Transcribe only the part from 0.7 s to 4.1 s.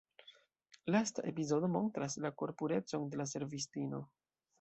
Lasta epizodo montras la korpurecon de la servistino.